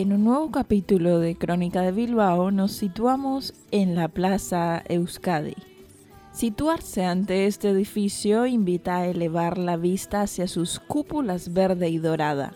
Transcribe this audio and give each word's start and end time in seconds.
En 0.00 0.12
un 0.12 0.24
nuevo 0.24 0.50
capítulo 0.50 1.20
de 1.20 1.36
Crónica 1.36 1.82
de 1.82 1.92
Bilbao 1.92 2.50
nos 2.50 2.72
situamos 2.72 3.54
en 3.70 3.94
la 3.94 4.08
Plaza 4.08 4.82
Euskadi. 4.88 5.54
Situarse 6.32 7.04
ante 7.04 7.46
este 7.46 7.68
edificio 7.68 8.44
invita 8.44 8.96
a 8.96 9.06
elevar 9.06 9.56
la 9.56 9.76
vista 9.76 10.22
hacia 10.22 10.48
sus 10.48 10.80
cúpulas 10.80 11.52
verde 11.52 11.90
y 11.90 11.98
dorada. 11.98 12.54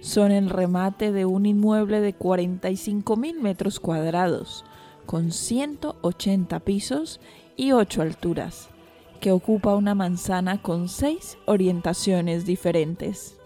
Son 0.00 0.30
el 0.30 0.50
remate 0.50 1.10
de 1.10 1.24
un 1.24 1.46
inmueble 1.46 2.02
de 2.02 2.14
45.000 2.14 3.40
metros 3.40 3.80
cuadrados, 3.80 4.66
con 5.06 5.32
180 5.32 6.60
pisos 6.60 7.18
y 7.56 7.72
8 7.72 8.02
alturas, 8.02 8.68
que 9.20 9.32
ocupa 9.32 9.74
una 9.74 9.94
manzana 9.94 10.60
con 10.60 10.90
6 10.90 11.38
orientaciones 11.46 12.44
diferentes. 12.44 13.37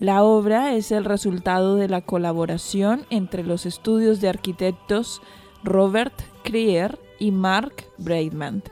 La 0.00 0.22
obra 0.22 0.74
es 0.74 0.92
el 0.92 1.04
resultado 1.04 1.74
de 1.74 1.88
la 1.88 2.02
colaboración 2.02 3.04
entre 3.10 3.42
los 3.42 3.66
estudios 3.66 4.20
de 4.20 4.28
arquitectos 4.28 5.20
Robert 5.64 6.14
Krier 6.44 7.00
y 7.18 7.32
Mark 7.32 7.84
Braidman, 7.98 8.62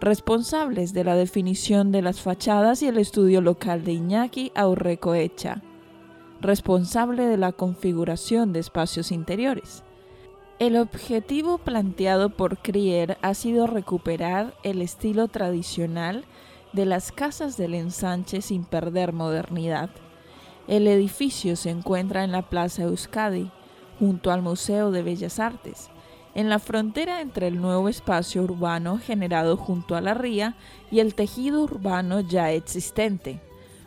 responsables 0.00 0.92
de 0.92 1.04
la 1.04 1.14
definición 1.14 1.92
de 1.92 2.02
las 2.02 2.20
fachadas 2.20 2.82
y 2.82 2.88
el 2.88 2.98
estudio 2.98 3.40
local 3.40 3.84
de 3.84 3.92
Iñaki 3.92 4.52
Aurrecoecha, 4.54 5.62
responsable 6.42 7.24
de 7.24 7.38
la 7.38 7.52
configuración 7.52 8.52
de 8.52 8.60
espacios 8.60 9.12
interiores. 9.12 9.82
El 10.58 10.76
objetivo 10.76 11.56
planteado 11.56 12.28
por 12.28 12.58
Krier 12.58 13.16
ha 13.22 13.32
sido 13.32 13.66
recuperar 13.66 14.52
el 14.62 14.82
estilo 14.82 15.28
tradicional 15.28 16.26
de 16.74 16.84
las 16.84 17.12
casas 17.12 17.56
del 17.56 17.72
ensanche 17.72 18.42
sin 18.42 18.64
perder 18.64 19.14
modernidad. 19.14 19.88
El 20.68 20.86
edificio 20.86 21.56
se 21.56 21.70
encuentra 21.70 22.24
en 22.24 22.32
la 22.32 22.42
Plaza 22.42 22.82
Euskadi, 22.82 23.50
junto 23.98 24.30
al 24.30 24.42
Museo 24.42 24.90
de 24.90 25.02
Bellas 25.02 25.40
Artes, 25.40 25.88
en 26.34 26.50
la 26.50 26.58
frontera 26.58 27.22
entre 27.22 27.48
el 27.48 27.58
nuevo 27.58 27.88
espacio 27.88 28.42
urbano 28.42 28.98
generado 28.98 29.56
junto 29.56 29.96
a 29.96 30.02
la 30.02 30.12
ría 30.12 30.56
y 30.90 31.00
el 31.00 31.14
tejido 31.14 31.62
urbano 31.62 32.20
ya 32.20 32.52
existente. 32.52 33.40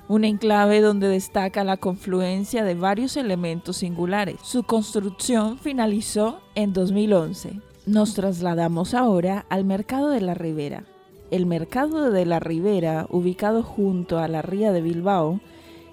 Un 0.07 0.23
enclave 0.23 0.81
donde 0.81 1.07
destaca 1.07 1.63
la 1.63 1.77
confluencia 1.77 2.63
de 2.63 2.73
varios 2.73 3.16
elementos 3.16 3.77
singulares. 3.77 4.38
Su 4.43 4.63
construcción 4.63 5.59
finalizó 5.59 6.41
en 6.55 6.73
2011. 6.73 7.61
Nos 7.85 8.16
trasladamos 8.16 8.95
ahora 8.95 9.45
al 9.49 9.66
Mercado 9.66 10.09
de 10.09 10.21
la 10.21 10.33
Ribera. 10.33 10.83
El 11.29 11.45
Mercado 11.45 12.09
de 12.09 12.25
la 12.25 12.39
Ribera, 12.39 13.05
ubicado 13.09 13.61
junto 13.61 14.17
a 14.17 14.27
la 14.27 14.41
ría 14.41 14.71
de 14.71 14.81
Bilbao, 14.81 15.39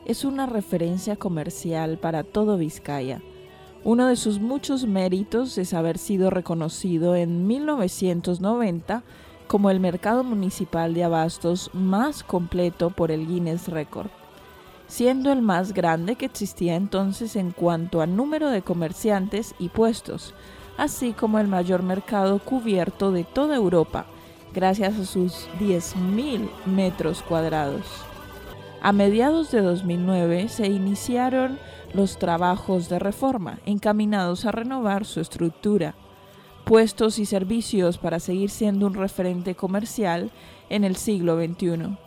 es 0.09 0.25
una 0.25 0.47
referencia 0.47 1.15
comercial 1.15 1.99
para 1.99 2.25
todo 2.25 2.59
Vizcaya 2.59 3.21
uno 3.85 4.09
de 4.09 4.17
sus 4.17 4.41
muchos 4.41 4.87
méritos 4.87 5.57
es 5.57 5.73
haber 5.73 5.99
sido 5.99 6.31
reconocido 6.31 7.15
en 7.15 7.47
1990 7.47 9.05
como 9.47 9.71
el 9.71 9.79
mercado 9.79 10.25
municipal 10.25 10.95
de 10.95 11.05
abastos 11.05 11.71
más 11.73 12.23
completo 12.23 12.91
por 12.91 13.13
el 13.13 13.27
Guinness 13.27 13.69
Record, 13.69 14.09
siendo 14.89 15.33
el 15.33 15.43
más 15.43 15.73
grande 15.73 16.17
que 16.17 16.27
existía 16.27 16.75
entonces 16.75 17.37
en 17.37 17.53
cuanto 17.53 18.03
a 18.03 18.07
número 18.07 18.51
de 18.51 18.63
comerciantes 18.63 19.55
y 19.61 19.69
puestos, 19.69 20.35
así 20.77 21.13
como 21.13 21.39
el 21.39 21.47
mayor 21.47 21.83
mercado 21.83 22.41
cubierto 22.41 23.13
de 23.13 23.25
toda 23.25 23.55
Europa, 23.57 24.07
gracias 24.53 24.99
a 24.99 25.07
sus 25.07 25.49
10.000 25.61 26.49
metros 26.67 27.23
cuadrados. 27.23 27.85
A 28.81 28.93
mediados 28.93 29.51
de 29.51 29.61
2009 29.61 30.49
se 30.49 30.69
iniciaron 30.69 31.59
los 31.95 32.17
trabajos 32.19 32.89
de 32.89 33.01
reforma 33.01 33.59
encaminados 33.67 34.45
a 34.45 34.53
renovar 34.53 35.05
su 35.05 35.21
estructura, 35.21 35.97
puestos 36.65 37.19
y 37.19 37.27
servicios 37.27 37.99
para 37.99 38.21
seguir 38.21 38.51
siendo 38.51 38.87
un 38.87 38.95
referente 38.95 39.57
comercial 39.57 40.31
en 40.71 40.85
el 40.85 40.95
siglo 40.95 41.37
XXI. 41.37 41.99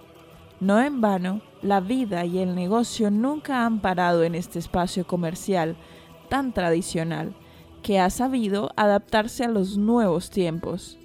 No 0.61 0.81
en 0.81 1.01
vano, 1.01 1.41
la 1.61 1.81
vida 1.81 2.23
y 2.25 2.39
el 2.39 2.55
negocio 2.55 3.11
nunca 3.11 3.65
han 3.65 3.81
parado 3.81 4.23
en 4.23 4.33
este 4.33 4.59
espacio 4.59 5.05
comercial 5.05 5.75
tan 6.29 6.53
tradicional, 6.53 7.33
que 7.83 7.99
ha 7.99 8.09
sabido 8.09 8.71
adaptarse 8.77 9.43
a 9.43 9.49
los 9.49 9.77
nuevos 9.77 10.29
tiempos. 10.29 11.00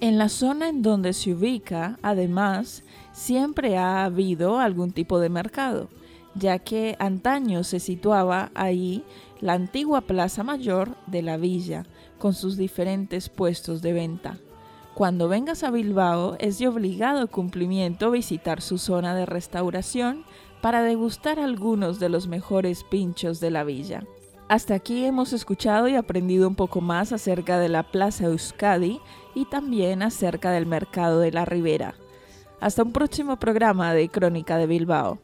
En 0.00 0.16
la 0.16 0.28
zona 0.28 0.68
en 0.68 0.82
donde 0.82 1.12
se 1.12 1.34
ubica, 1.34 1.98
además, 2.02 2.84
siempre 3.12 3.76
ha 3.76 4.04
habido 4.04 4.60
algún 4.60 4.92
tipo 4.92 5.18
de 5.18 5.28
mercado, 5.28 5.88
ya 6.36 6.60
que 6.60 6.94
antaño 7.00 7.64
se 7.64 7.80
situaba 7.80 8.52
ahí 8.54 9.02
la 9.40 9.54
antigua 9.54 10.02
Plaza 10.02 10.44
Mayor 10.44 10.94
de 11.08 11.22
la 11.22 11.36
villa, 11.36 11.84
con 12.20 12.32
sus 12.32 12.56
diferentes 12.56 13.28
puestos 13.28 13.82
de 13.82 13.92
venta. 13.92 14.38
Cuando 14.94 15.28
vengas 15.28 15.64
a 15.64 15.72
Bilbao 15.72 16.36
es 16.38 16.60
de 16.60 16.68
obligado 16.68 17.26
cumplimiento 17.26 18.12
visitar 18.12 18.62
su 18.62 18.78
zona 18.78 19.16
de 19.16 19.26
restauración 19.26 20.24
para 20.60 20.82
degustar 20.82 21.40
algunos 21.40 21.98
de 21.98 22.08
los 22.08 22.28
mejores 22.28 22.84
pinchos 22.84 23.40
de 23.40 23.50
la 23.50 23.64
villa. 23.64 24.04
Hasta 24.48 24.74
aquí 24.74 25.04
hemos 25.04 25.34
escuchado 25.34 25.88
y 25.88 25.94
aprendido 25.94 26.48
un 26.48 26.54
poco 26.54 26.80
más 26.80 27.12
acerca 27.12 27.58
de 27.58 27.68
la 27.68 27.82
Plaza 27.82 28.24
Euskadi 28.24 28.98
y 29.34 29.44
también 29.44 30.02
acerca 30.02 30.52
del 30.52 30.64
Mercado 30.64 31.20
de 31.20 31.32
la 31.32 31.44
Ribera. 31.44 31.94
Hasta 32.58 32.82
un 32.82 32.92
próximo 32.92 33.36
programa 33.36 33.92
de 33.92 34.08
Crónica 34.08 34.56
de 34.56 34.66
Bilbao. 34.66 35.18